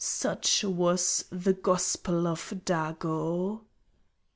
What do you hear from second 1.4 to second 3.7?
gospel of Dago.